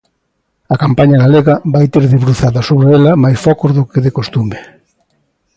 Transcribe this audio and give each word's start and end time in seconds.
A 0.73 0.75
campaña 0.83 1.21
galega 1.25 1.55
vai 1.73 1.85
ter 1.93 2.03
debruzada 2.13 2.59
sobre 2.69 2.87
ela 2.97 3.19
máis 3.23 3.37
focos 3.45 3.71
do 3.77 3.83
que 3.91 4.03
de 4.05 4.11
costume. 4.17 4.57